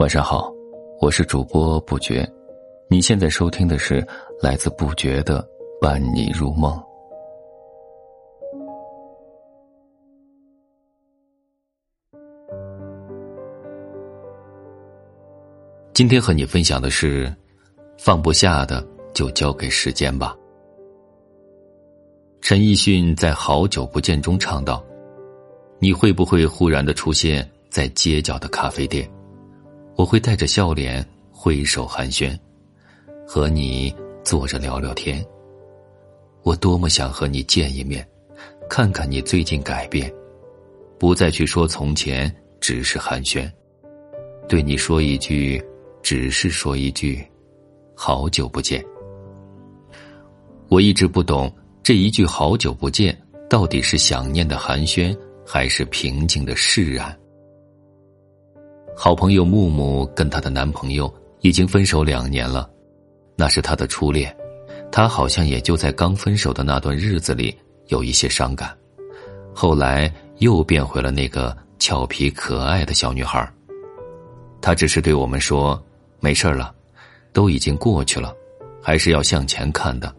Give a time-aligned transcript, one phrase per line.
[0.00, 0.50] 晚上好，
[0.98, 2.26] 我是主播不觉，
[2.88, 4.02] 你现在收听的是
[4.40, 5.46] 来自不觉的
[5.78, 6.82] 伴你入梦。
[15.92, 17.30] 今天和你分享的是，
[17.98, 20.34] 放不下的就交给时间吧。
[22.40, 24.82] 陈奕迅在《好久不见》中唱道
[25.78, 29.06] ：“你会不会忽然的出现在街角的咖啡店？”
[30.00, 32.34] 我会带着笑脸挥手寒暄，
[33.26, 35.22] 和你坐着聊聊天。
[36.42, 38.08] 我多么想和你见一面，
[38.66, 40.10] 看看你最近改变，
[40.98, 43.46] 不再去说从前，只是寒暄，
[44.48, 45.62] 对你说一句，
[46.02, 47.22] 只是说一句，
[47.94, 48.82] 好久不见。
[50.70, 53.14] 我一直不懂这一句好久不见
[53.50, 55.14] 到底是想念的寒暄，
[55.46, 57.14] 还是平静的释然。
[58.96, 62.68] 好朋友木木跟她的男朋友已经分手两年了，
[63.36, 64.34] 那是她的初恋，
[64.92, 67.56] 她好像也就在刚分手的那段日子里
[67.86, 68.76] 有一些伤感，
[69.54, 73.50] 后来又变回了那个俏皮可爱的小女孩。
[74.60, 75.82] 她只是对我们说
[76.20, 76.74] ：“没事了，
[77.32, 78.34] 都已经过去了，
[78.82, 80.14] 还是要向前看的。”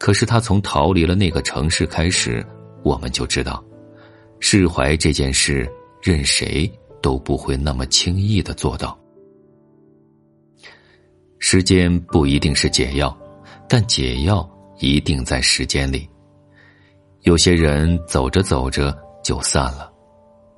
[0.00, 2.44] 可是她从逃离了那个城市开始，
[2.82, 3.62] 我们就知道，
[4.40, 5.70] 释怀这件事，
[6.00, 6.68] 任谁。
[7.02, 8.98] 都不会那么轻易的做到。
[11.38, 13.14] 时间不一定是解药，
[13.68, 16.08] 但解药一定在时间里。
[17.22, 19.92] 有些人走着走着就散了，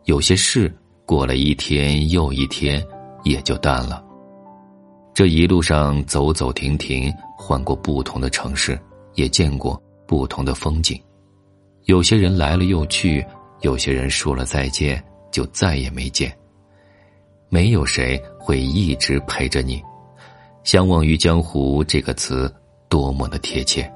[0.05, 0.73] 有些事
[1.05, 2.87] 过了一天又一天
[3.25, 4.05] 也就淡了。
[5.15, 8.79] 这一路上走走停停，换过不同的城市，
[9.15, 11.01] 也见过不同的风景。
[11.85, 13.25] 有些人来了又去，
[13.61, 15.03] 有些人说了再见。
[15.35, 16.33] 就再也没见。
[17.49, 19.83] 没有谁会一直陪着你，
[20.63, 22.53] 相忘于江湖这个词
[22.89, 23.93] 多么的贴切。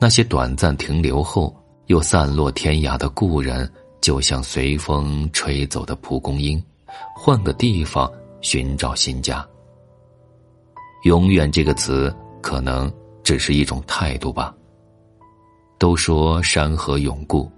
[0.00, 1.54] 那些短暂停留后
[1.88, 3.70] 又散落天涯的故人，
[4.00, 6.62] 就像随风吹走的蒲公英，
[7.14, 9.46] 换个地方寻找新家。
[11.04, 12.90] 永远这个词可能
[13.22, 14.54] 只是一种态度吧。
[15.78, 17.52] 都说山河永固，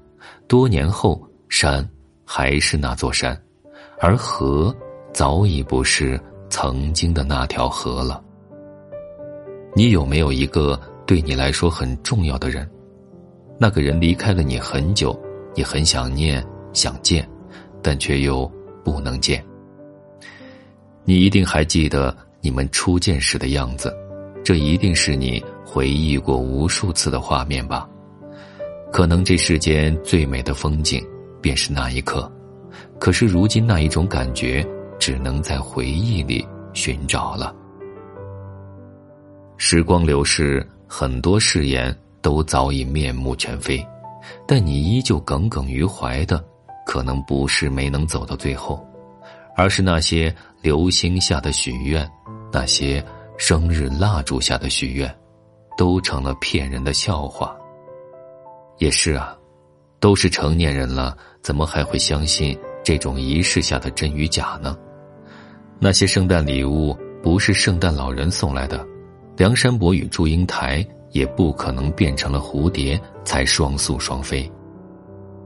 [0.48, 1.24] 多年后。
[1.56, 1.88] 山
[2.24, 3.40] 还是那座山，
[4.00, 4.74] 而河
[5.12, 6.20] 早已不是
[6.50, 8.20] 曾经的那条河了。
[9.72, 10.76] 你有没有一个
[11.06, 12.68] 对你来说很重要的人？
[13.56, 15.16] 那个人离开了你很久，
[15.54, 17.24] 你很想念、想见，
[17.80, 18.50] 但却又
[18.84, 19.40] 不能见。
[21.04, 23.94] 你一定还记得你们初见时的样子，
[24.42, 27.88] 这一定是你回忆过无数次的画面吧？
[28.92, 31.00] 可能这世间最美的风景。
[31.44, 32.32] 便是那一刻，
[32.98, 34.66] 可是如今那一种感觉，
[34.98, 37.54] 只能在回忆里寻找了。
[39.58, 43.86] 时光流逝，很多誓言都早已面目全非，
[44.48, 46.42] 但你依旧耿耿于怀的，
[46.86, 48.82] 可能不是没能走到最后，
[49.54, 52.10] 而是那些流星下的许愿，
[52.50, 53.04] 那些
[53.36, 55.14] 生日蜡烛下的许愿，
[55.76, 57.54] 都成了骗人的笑话。
[58.78, 59.36] 也是啊。
[60.00, 64.74] 都是成年人了，怎么还会相信这种仪式下的真与假呢？
[65.78, 68.82] 那些圣诞礼物不是圣诞老人送来的，
[69.36, 74.50] 梁山伯与祝英台也不可能变成了蝴蝶才双宿双飞，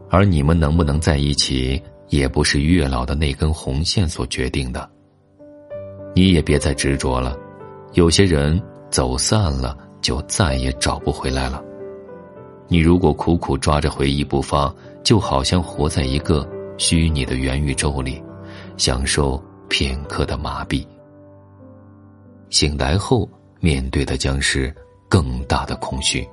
[0.09, 4.89] 而你们能不能在一起，也不是月老的那根红线所决定的。
[6.15, 7.37] 你也别再执着了，
[7.95, 11.61] 有些人走散了，就再也找不回来了。
[12.69, 14.73] 你如果苦苦抓着回忆不放，
[15.09, 16.47] 就好像活在一个
[16.77, 18.23] 虚拟的元宇宙里，
[18.77, 20.87] 享受片刻的麻痹。
[22.51, 23.27] 醒来后
[23.59, 24.71] 面对的将是
[25.09, 26.29] 更大的空虚，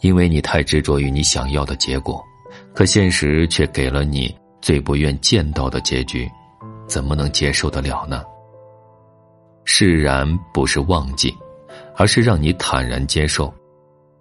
[0.00, 2.20] 因为你太执着于你想要的结果，
[2.74, 6.28] 可现实却给了你最不愿见到的结局，
[6.88, 8.24] 怎么能接受得了呢？
[9.64, 11.32] 释然不是忘记，
[11.94, 13.54] 而是让你坦然接受。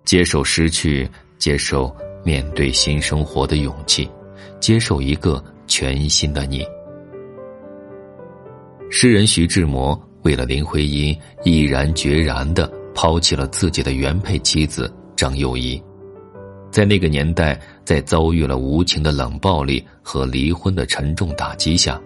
[0.06, 1.10] 接受失去，
[1.40, 1.92] 接受
[2.24, 4.10] 面对新生活的勇气，
[4.60, 6.66] 接受一个全新的你。
[8.90, 15.82] 诗人徐志摩为了林徽因，毅然决然的抛弃了自己的原配妻子张幼仪。
[16.72, 22.02] 在那个年代，在遭遇了无情的冷暴力和离婚的沉重打击下，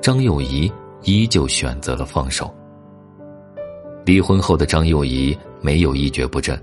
[0.00, 0.70] 张幼仪
[1.02, 2.52] 依旧选择了放手。
[4.04, 6.60] 离婚后的张幼仪没有一蹶不振。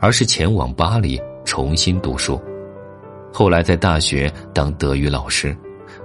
[0.00, 2.38] 而是前往巴黎重新读书，
[3.32, 5.56] 后来在大学当德语老师，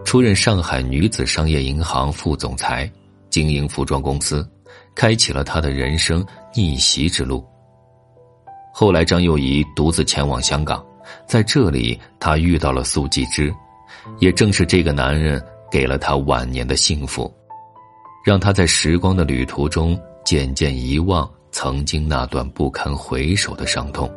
[0.05, 2.89] 出任上海女子商业银行副总裁，
[3.29, 4.49] 经营服装公司，
[4.95, 6.25] 开启了他的人生
[6.55, 7.45] 逆袭之路。
[8.73, 10.81] 后来，张幼仪独自前往香港，
[11.27, 13.53] 在这里，她遇到了苏纪之，
[14.19, 17.29] 也正是这个男人给了她晚年的幸福，
[18.23, 24.09] 让她在时光的旅途中渐渐遗忘曾经那段不堪回首的伤痛。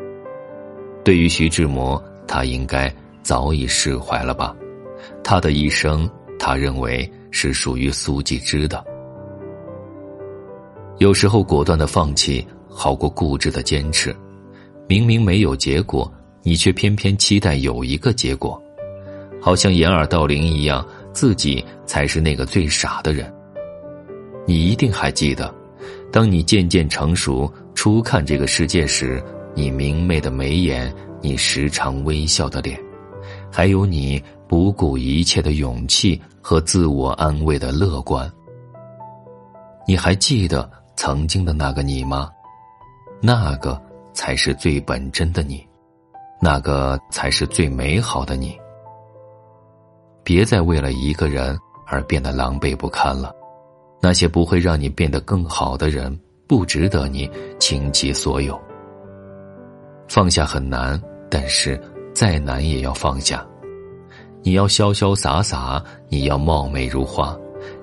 [1.07, 2.93] 对于徐志摩，他应该
[3.23, 4.53] 早已释怀了吧？
[5.23, 8.85] 他的一生，他认为是属于苏纪之的。
[10.99, 14.13] 有时候，果断的放弃好过固执的坚持。
[14.89, 16.13] 明明没有结果，
[16.43, 18.61] 你却偏偏期待有一个结果，
[19.41, 23.33] 好像掩耳盗铃一样，自己才是那个最傻的人。
[24.45, 25.55] 你一定还记得，
[26.11, 29.23] 当你渐渐成熟，初看这个世界时，
[29.57, 32.81] 你明媚的眉眼，你时常微笑的脸，
[33.51, 34.23] 还有你。
[34.49, 38.31] 不顾一切的勇气和自我安慰的乐观，
[39.89, 42.31] 你还记得曾经的那个你吗？
[43.21, 43.77] 那个
[44.13, 45.67] 才是最本真的你，
[46.41, 48.57] 那个才是最美好的你。
[50.23, 53.35] 别再为了一个人而变得狼狈不堪了，
[54.01, 56.17] 那些不会让你变得更好的人，
[56.47, 57.29] 不值得你
[57.59, 58.57] 倾其所有。
[60.17, 60.99] 放下很难，
[61.31, 61.79] 但是
[62.15, 63.47] 再难也要放下。
[64.43, 67.39] 你要潇潇洒洒，你要貌美如花，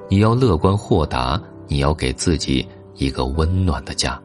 [0.10, 4.20] 你要乐观豁达，你要给自己一个温暖的家。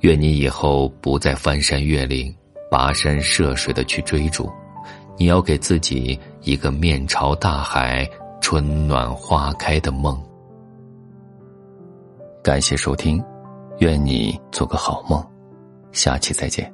[0.00, 2.34] 愿你以后不再翻山越岭、
[2.68, 4.50] 跋山涉水的去追逐，
[5.16, 8.04] 你要给自己一个面朝大海、
[8.40, 10.20] 春暖花开的梦。
[12.42, 13.22] 感谢收听，
[13.78, 15.24] 愿你做个好梦，
[15.92, 16.68] 下期再见。